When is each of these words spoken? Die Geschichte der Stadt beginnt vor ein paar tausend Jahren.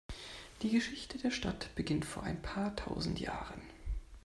Die 0.63 0.71
Geschichte 0.71 1.19
der 1.19 1.29
Stadt 1.29 1.75
beginnt 1.75 2.05
vor 2.05 2.23
ein 2.23 2.41
paar 2.41 2.75
tausend 2.75 3.19
Jahren. 3.19 3.61